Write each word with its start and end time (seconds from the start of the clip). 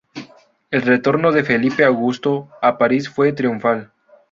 El 0.71 0.81
retorno 0.81 1.31
de 1.31 1.43
Felipe 1.43 1.83
Augusto 1.85 2.49
a 2.59 2.79
París 2.79 3.07
fue 3.07 3.33
triunfal. 3.33 3.91